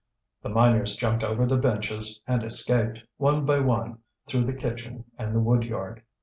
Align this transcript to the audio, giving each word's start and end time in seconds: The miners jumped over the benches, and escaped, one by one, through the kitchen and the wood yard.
The 0.41 0.49
miners 0.49 0.95
jumped 0.95 1.23
over 1.23 1.45
the 1.45 1.57
benches, 1.59 2.21
and 2.25 2.43
escaped, 2.43 3.01
one 3.17 3.45
by 3.45 3.59
one, 3.59 3.99
through 4.25 4.45
the 4.45 4.55
kitchen 4.55 5.03
and 5.19 5.35
the 5.35 5.39
wood 5.39 5.61
yard. 5.63 6.01